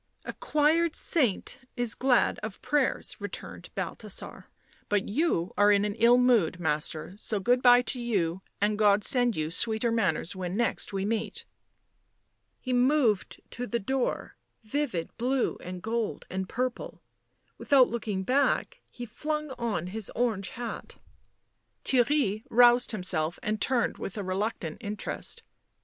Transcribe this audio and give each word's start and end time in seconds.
11 0.25 0.31
A 0.35 0.41
choired 0.51 0.95
saint 0.95 1.59
is 1.77 1.93
glad 1.93 2.39
of 2.39 2.59
prayers," 2.63 3.21
returned 3.21 3.69
Balthasar." 3.75 4.47
But 4.89 5.07
you 5.09 5.53
are 5.55 5.71
in 5.71 5.85
an 5.85 5.93
ill 5.93 6.17
mood, 6.17 6.59
master, 6.59 7.13
so 7.17 7.39
good 7.39 7.61
bye 7.61 7.83
to 7.83 8.01
you 8.01 8.41
and 8.59 8.79
God 8.79 9.03
send 9.03 9.37
you 9.37 9.51
sweeter 9.51 9.91
manners 9.91 10.35
when 10.35 10.57
next 10.57 10.91
we 10.91 11.05
meet." 11.05 11.45
He 12.59 12.73
moved 12.73 13.41
to 13.51 13.67
the 13.67 13.77
door, 13.77 14.35
vivid 14.63 15.15
blue 15.17 15.57
and 15.59 15.83
gold 15.83 16.25
and 16.31 16.49
purple; 16.49 17.03
without 17.59 17.87
looking 17.89 18.23
back, 18.23 18.81
he 18.89 19.05
flung 19.05 19.51
on 19.51 19.85
his 19.85 20.11
orange 20.15 20.49
hat. 20.49 20.97
Theirry 21.85 22.43
roused 22.49 22.91
himself 22.91 23.37
and 23.43 23.61
turned 23.61 23.99
with 23.99 24.17
a 24.17 24.23
reluctant 24.23 24.79
interest. 24.81 25.43